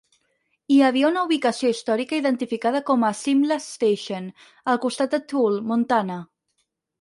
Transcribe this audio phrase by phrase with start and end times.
[0.75, 4.31] Hi havia una ubicació històrica identificada com a "Simla Station"
[4.75, 6.19] al comtat de Toole, Montana.